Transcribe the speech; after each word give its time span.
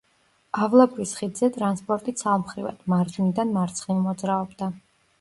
ავლაბრის 0.63 1.11
ხიდზე 1.19 1.51
ტრანსპორტი 1.59 2.15
ცალმხრივად, 2.23 2.83
მარჯვნიდან 2.97 3.57
მარცხნივ 3.63 4.05
მოძრაობდა. 4.11 4.77